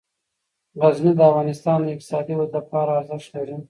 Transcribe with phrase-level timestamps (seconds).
[0.81, 3.55] غزني د افغانستان د اقتصادي ودې لپاره ارزښت لري.